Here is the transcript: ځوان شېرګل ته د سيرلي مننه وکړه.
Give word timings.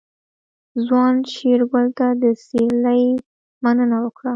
ځوان 0.85 1.15
شېرګل 1.33 1.87
ته 1.97 2.07
د 2.21 2.23
سيرلي 2.45 3.03
مننه 3.63 3.97
وکړه. 4.03 4.29